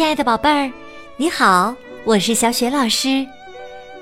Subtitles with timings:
[0.00, 0.72] 亲爱的宝贝儿，
[1.18, 3.26] 你好，我是小雪老师，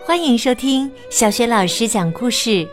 [0.05, 2.65] 欢迎收听小雪老师讲故事，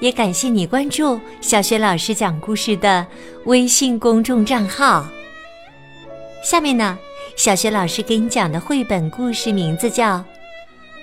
[0.00, 3.06] 也感谢你关注小雪老师讲故事的
[3.44, 5.06] 微信公众账号。
[6.42, 6.98] 下面呢，
[7.36, 10.16] 小雪老师给你讲的绘本故事名字叫《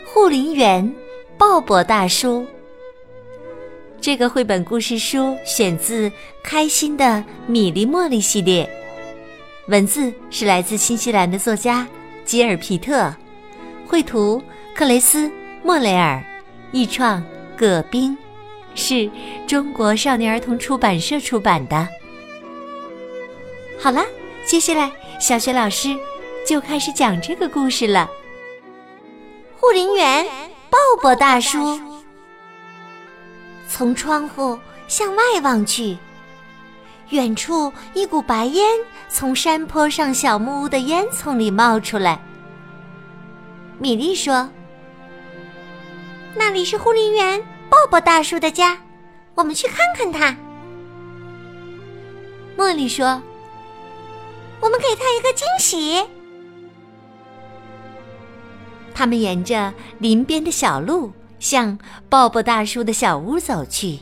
[0.06, 0.94] 护林员
[1.38, 2.42] 鲍勃大叔》。
[4.02, 6.10] 这个绘本故事书选自
[6.44, 8.70] 《开心的米粒茉莉》系列。
[9.68, 11.86] 文字是来自新西兰的作家
[12.24, 13.14] 吉尔皮特，
[13.86, 14.42] 绘图
[14.74, 15.30] 克雷斯
[15.62, 16.24] 莫雷尔，
[16.72, 17.22] 译创
[17.58, 18.18] 葛冰，
[18.76, 19.10] 是
[19.46, 21.86] 中国少年儿童出版社出版的。
[23.78, 24.06] 好了，
[24.46, 25.94] 接下来小雪老师
[26.48, 28.10] 就开始讲这个故事了。
[29.60, 30.26] 护林员
[30.70, 31.78] 鲍勃大叔
[33.68, 35.98] 从窗户向外望去。
[37.10, 38.66] 远处一股白烟
[39.08, 42.22] 从山坡上小木屋的烟囱里冒出来。
[43.80, 44.50] 米莉说
[46.36, 48.78] ：“那里是护林员鲍勃大叔的家，
[49.36, 50.36] 我们去看看他。”
[52.58, 53.22] 茉莉说
[54.60, 56.04] ：“我们给他一个惊喜。”
[58.94, 61.78] 他们沿着林边的小路向
[62.10, 64.00] 鲍勃大叔的小屋走去。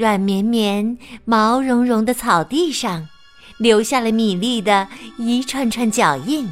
[0.00, 3.06] 软绵绵、毛茸茸的草地上，
[3.58, 6.50] 留下了米粒的一串串脚印，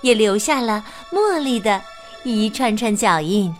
[0.00, 1.82] 也留下了茉莉的
[2.24, 3.54] 一串串脚印。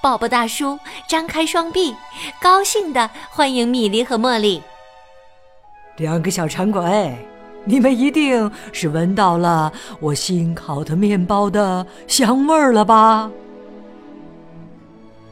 [0.00, 0.78] 鲍勃大叔
[1.08, 1.92] 张开双臂，
[2.40, 4.62] 高兴地欢迎米粒和茉莉。
[5.96, 7.18] 两个小馋鬼，
[7.64, 13.28] 你们一定是闻到了我新烤的面包的香味儿了吧？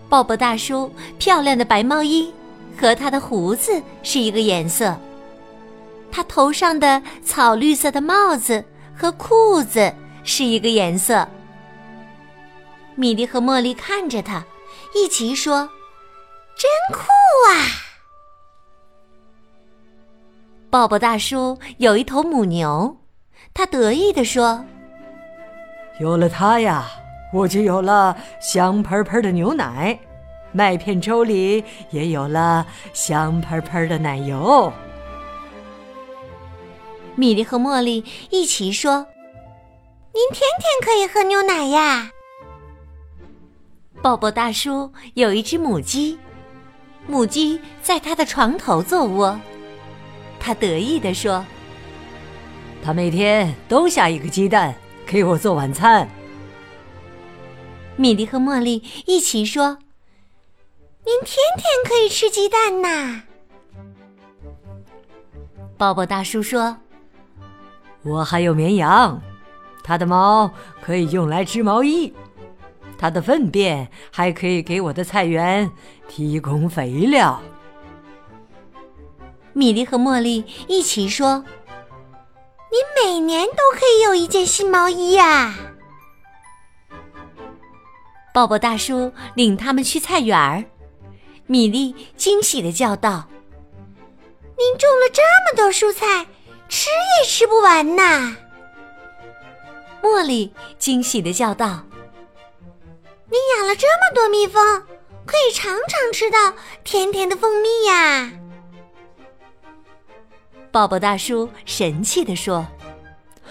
[0.09, 2.33] 鲍勃大叔漂亮的白毛衣
[2.79, 4.97] 和他的胡子是一个颜色，
[6.13, 8.65] 他头上的草绿色的帽子
[8.97, 11.27] 和裤子是一个颜色。
[12.95, 14.45] 米莉和茉莉看着他，
[14.95, 15.69] 一齐说
[16.57, 17.03] ：“真酷
[17.51, 17.53] 啊！”
[20.71, 22.97] 鲍勃大叔有一头母牛，
[23.53, 24.65] 他得意地说
[26.01, 26.87] ：“有了它呀！”
[27.33, 29.99] 我就有了香喷喷的牛奶，
[30.53, 34.73] 麦片粥里也有了香喷喷的奶油。
[37.15, 39.07] 米莉和茉莉一起说
[40.15, 42.11] ：“您天天可以喝牛奶呀！”
[44.03, 46.19] 抱抱大叔有一只母鸡，
[47.07, 49.39] 母鸡在他的床头做窝，
[50.39, 51.45] 他得意地说
[52.85, 54.75] ：“他每天都下一个鸡蛋
[55.07, 56.09] 给我做晚餐。”
[57.97, 59.79] 米莉和茉莉一起说
[61.05, 63.23] ：“您天天可以吃鸡蛋呐。”
[65.79, 66.77] 鲍勃大叔说
[68.05, 69.21] ：“我还有绵羊，
[69.83, 70.51] 它的毛
[70.83, 72.13] 可以用来织毛衣，
[72.99, 75.71] 它的粪便还可以给我的菜园
[76.07, 77.41] 提供肥料。”
[79.55, 81.45] 米莉和茉莉一起说
[82.71, 85.55] ：“您每年都可以有一件新毛衣呀。”
[88.37, 90.63] 鲍勃大叔领他们去菜园儿，
[91.47, 93.27] 米莉惊喜的叫道
[94.59, 96.27] ：“您种了这么多蔬菜，
[96.69, 98.37] 吃也吃不完呐！”
[100.05, 101.83] 茉莉惊喜的叫道
[103.33, 104.83] ：“您养了这么多蜜蜂，
[105.25, 106.53] 可以常常吃到
[106.85, 108.31] 甜甜的蜂蜜呀！”
[110.71, 112.67] 鲍勃大叔神气的说：“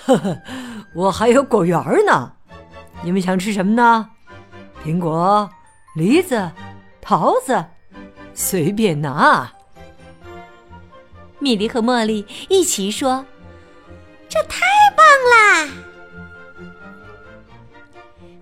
[0.05, 0.37] 呵呵，
[0.93, 1.75] 我还有果园
[2.05, 2.33] 呢，
[3.03, 4.11] 你们想吃什么呢？”
[4.85, 5.49] 苹果、
[5.95, 6.51] 梨子、
[7.01, 7.65] 桃子，
[8.35, 9.51] 随便拿。
[11.39, 13.25] 米莉和茉莉一起说
[14.29, 14.59] ：“这太
[14.95, 15.03] 棒
[15.33, 15.73] 啦！”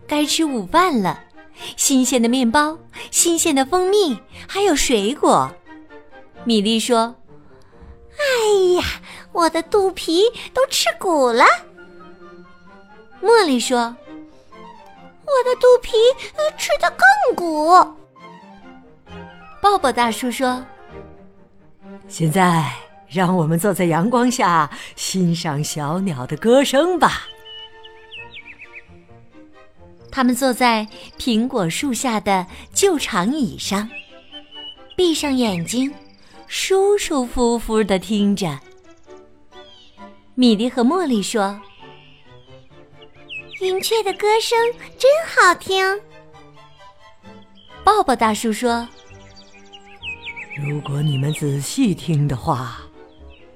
[0.06, 1.24] 该吃午饭了，
[1.78, 2.78] 新鲜的面包、
[3.10, 5.50] 新鲜的蜂蜜，还有水果。
[6.44, 7.16] 米莉说
[8.20, 8.84] ：“哎呀，
[9.32, 10.24] 我的肚皮
[10.54, 11.46] 都吃鼓了。”
[13.24, 13.96] 茉莉说。
[15.34, 15.92] 我的肚皮
[16.58, 17.70] 吃得更鼓。
[19.62, 20.64] 抱抱大叔说
[22.08, 22.72] ：“现在
[23.08, 27.24] 让我们坐在阳光下欣赏小鸟的歌声吧。”
[30.12, 30.88] 他们坐在
[31.18, 33.90] 苹果树下的旧长椅上，
[34.96, 35.92] 闭上眼睛，
[36.48, 38.60] 舒舒服服的听着。
[40.36, 41.60] 米莉和茉莉说。
[43.64, 44.60] 云雀的歌声
[44.98, 45.82] 真好听。
[47.82, 48.86] 抱抱大叔说
[50.62, 52.82] ：“如果你们仔细听的话，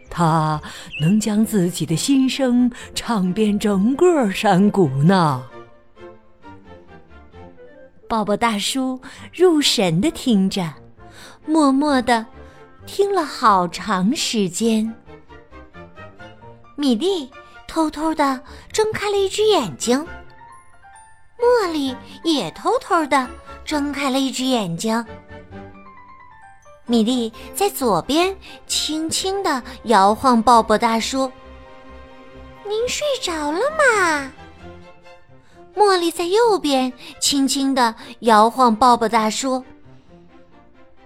[0.09, 0.61] 他
[1.01, 5.45] 能将自己的心声唱遍整个山谷呢。
[8.07, 9.01] 抱抱大叔
[9.33, 10.73] 入神的听着，
[11.45, 12.25] 默默的
[12.85, 14.95] 听了好长时间。
[16.77, 17.29] 米莉
[17.77, 18.41] 偷偷的
[18.73, 20.03] 睁开了一只眼睛，
[21.37, 23.29] 茉莉也偷偷的
[23.63, 25.05] 睁开了一只眼睛。
[26.87, 28.35] 米莉在左边
[28.65, 31.31] 轻轻的摇晃鲍勃大叔
[32.67, 34.31] ：“您睡着了吗？”
[35.77, 36.91] 茉莉在右边
[37.21, 39.63] 轻轻的摇晃鲍勃大叔：“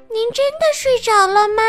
[0.09, 1.61] 您真的睡着了吗？”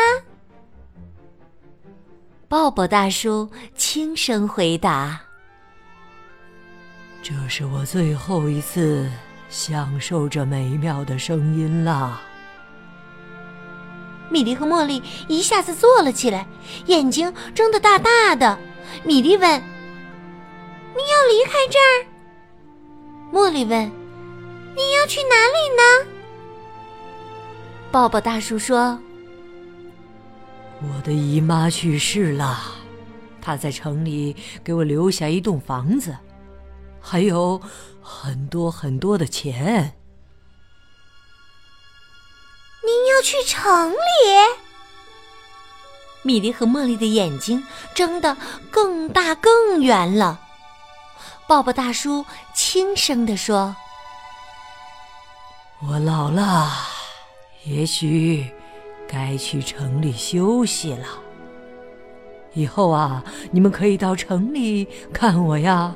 [2.53, 5.19] 鲍勃大叔轻声回答
[7.23, 9.09] ：“这是我最后一次
[9.49, 12.21] 享受这美妙的声音了。”
[14.29, 16.45] 米莉和茉莉一下子坐了起来，
[16.85, 18.55] 眼睛睁得大大的。
[19.03, 19.49] 米莉问
[20.95, 22.05] ：“你要离开这儿？”
[23.33, 23.91] 茉莉问
[24.77, 26.07] ：“你要去哪里呢？”
[27.91, 28.99] 抱抱大叔说
[30.83, 32.59] ：“我的姨妈去世了，
[33.41, 36.15] 她在城里给我留下一栋房子，
[37.01, 37.61] 还有
[38.01, 39.95] 很多很多的钱。”
[42.85, 43.95] 您要去城里？
[46.21, 47.63] 米莉和茉莉的眼睛
[47.93, 48.35] 睁得
[48.71, 50.39] 更大更圆了。
[51.47, 53.75] 抱抱大叔轻声地说
[55.85, 56.71] ：“我老了，
[57.65, 58.49] 也许
[59.13, 61.05] 该去城里休息了。
[62.53, 65.93] 以后啊，你们可以到城里看我呀。”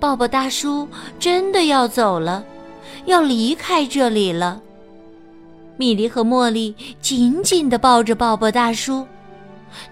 [0.00, 0.88] 鲍勃大叔
[1.18, 2.44] 真的要走了，
[3.06, 4.60] 要离开这里了。
[5.76, 9.06] 米莉和茉莉紧紧的抱着鲍勃大叔。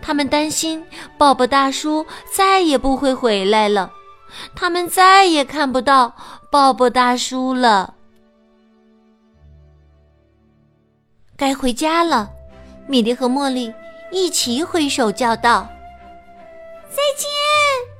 [0.00, 0.82] 他们担心
[1.18, 3.90] 鲍勃大叔再也不会回来了，
[4.54, 6.14] 他们再也看不到
[6.50, 7.94] 鲍勃大叔了。
[11.36, 12.32] 该回家了，
[12.86, 13.74] 米莉和茉莉
[14.10, 15.68] 一起挥手叫道
[16.88, 17.28] ：“再见，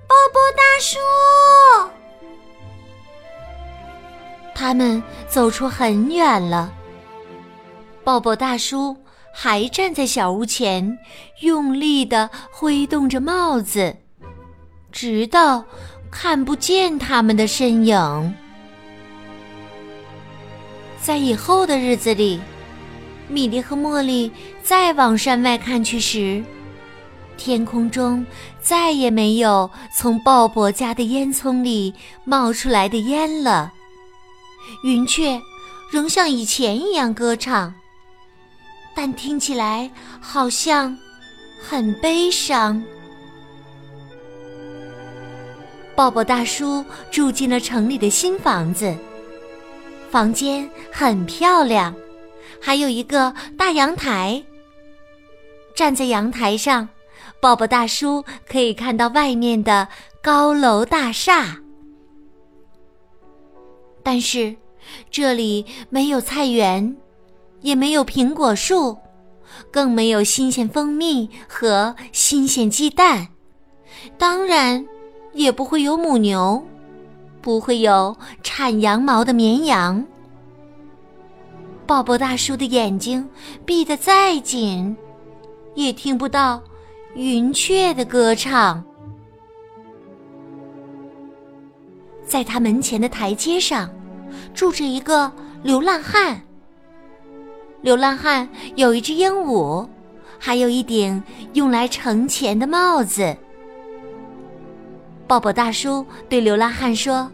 [0.09, 0.99] 鲍勃大叔！”
[4.55, 6.73] 他们走出很远了，
[8.03, 8.97] 鲍勃大叔。
[9.39, 10.99] 还站在小屋前，
[11.43, 13.95] 用力的挥动着帽子，
[14.91, 15.63] 直到
[16.11, 18.35] 看不见他们的身影。
[21.03, 22.41] 在以后的日子里，
[23.29, 24.31] 米莉和茉莉
[24.63, 26.43] 再往山外看去时，
[27.37, 28.25] 天空中
[28.61, 31.95] 再也没有从鲍勃家的烟囱里
[32.25, 33.73] 冒出来的烟了，
[34.85, 35.41] 云雀
[35.91, 37.75] 仍像以前一样歌唱。
[38.95, 39.91] 但听起来
[40.21, 40.97] 好像
[41.63, 42.83] 很悲伤。
[45.95, 48.97] 鲍勃大叔住进了城里的新房子，
[50.11, 51.95] 房间很漂亮，
[52.61, 54.43] 还有一个大阳台。
[55.75, 56.89] 站在阳台上，
[57.41, 59.89] 鲍勃大叔可以看到外面的
[60.23, 61.57] 高楼大厦。
[64.03, 64.55] 但是
[65.11, 66.97] 这里没有菜园。
[67.63, 68.97] 也没有苹果树，
[69.73, 73.27] 更没有新鲜蜂蜜和新鲜鸡蛋，
[74.17, 74.87] 当然
[75.33, 76.65] 也不会有母牛，
[77.41, 80.07] 不会有产羊毛的绵羊。
[81.87, 83.29] 鲍勃大叔的眼睛
[83.65, 84.97] 闭得再紧，
[85.77, 86.61] 也听不到
[87.15, 88.83] 云雀的歌唱。
[92.27, 93.89] 在他门前的台阶上，
[94.53, 95.31] 住着一个
[95.63, 96.43] 流浪汉。
[97.83, 99.89] 流浪汉有一只鹦鹉，
[100.39, 103.37] 还有一顶用来盛钱的帽子。
[105.29, 107.31] 鲍勃大叔对流浪汉说：“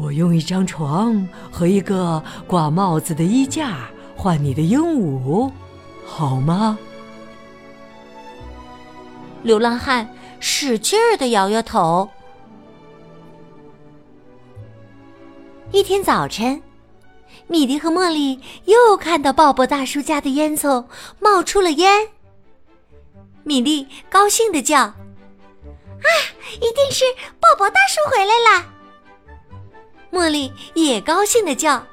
[0.00, 5.50] 我用一张床和一个挂帽子的衣架换你的鹦鹉，
[6.06, 6.78] 好吗？”
[9.42, 12.08] 流浪汉使劲儿的摇摇头。
[15.70, 16.60] 一天早晨。
[17.46, 20.84] 米莉和茉莉又看到鲍勃大叔家的烟囱
[21.18, 22.08] 冒出了烟。
[23.42, 24.94] 米莉高兴的叫：“啊，
[26.56, 27.04] 一定是
[27.40, 28.66] 鲍勃大叔回来了！”
[30.12, 31.86] 茉莉也高兴的叫：“啊，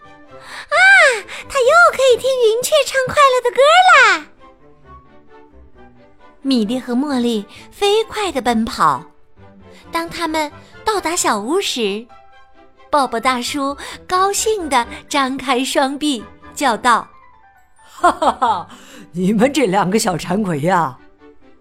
[1.48, 3.62] 它又可以听云雀唱快乐的歌
[3.94, 4.26] 啦！”
[6.42, 9.04] 米莉和茉莉飞快的奔跑。
[9.92, 10.52] 当他们
[10.84, 12.06] 到达小屋时，
[12.90, 13.76] 鲍勃大叔
[14.08, 16.24] 高兴地张开双臂，
[16.56, 17.08] 叫道
[17.84, 18.70] ：“哈哈哈！
[19.12, 20.98] 你们这两个小馋鬼呀，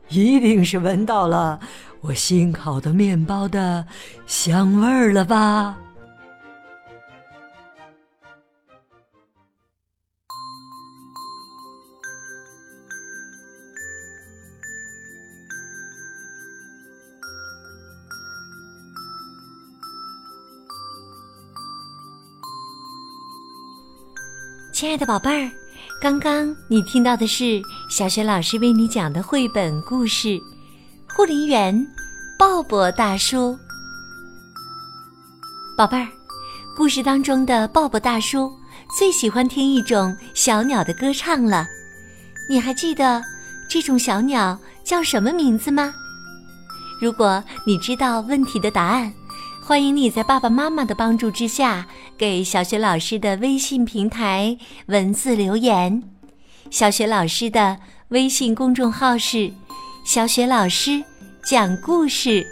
[0.08, 1.58] 一定是闻到了
[2.00, 3.84] 我新烤的面包的
[4.26, 5.76] 香味儿了吧？
[24.76, 25.50] 亲爱的宝贝儿，
[26.02, 30.28] 刚刚你听到的是小雪老师为你讲的绘本故事
[31.08, 31.74] 《护林员
[32.38, 33.52] 鲍勃大叔》。
[35.78, 36.06] 宝贝儿，
[36.76, 38.52] 故事当中的鲍勃大叔
[38.98, 41.66] 最喜欢听一种小鸟的歌唱了。
[42.46, 43.24] 你还记得
[43.70, 45.94] 这种小鸟叫什么名字吗？
[47.00, 49.10] 如果你知道问题的答案，
[49.62, 51.86] 欢迎你在爸爸妈妈的帮助之下，
[52.18, 54.56] 给小雪老师的微信平台
[54.86, 56.02] 文字留言。
[56.70, 57.76] 小雪老师的
[58.08, 59.50] 微信公众号是
[60.04, 61.02] “小雪老师
[61.44, 62.44] 讲故事”，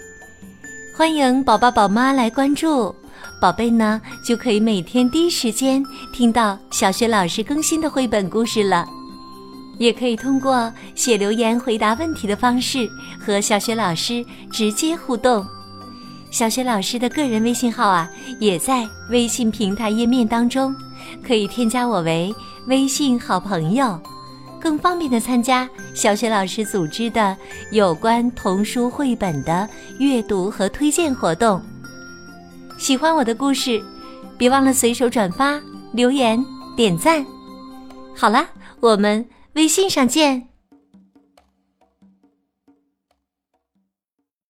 [0.97, 2.95] 欢迎宝宝宝妈来关注，
[3.41, 8.87] 宝贝呢就可以每天第一时间听到小雪老师更新的绘本故事了。
[9.77, 15.45] 也可以通过写留言回答问题的方式和小雪老师直接互动。
[16.35, 18.11] 小雪老师的个人微信号啊，
[18.41, 20.75] 也在微信平台页面当中，
[21.25, 22.35] 可以添加我为
[22.67, 23.97] 微信好朋友，
[24.61, 27.37] 更方便的参加小雪老师组织的
[27.71, 29.69] 有关童书绘本的
[30.01, 31.63] 阅读和推荐活动。
[32.79, 33.81] 喜欢我的故事，
[34.37, 35.61] 别忘了随手转发、
[35.93, 37.25] 留言、点赞。
[38.13, 38.45] 好了，
[38.81, 40.54] 我们微信上见。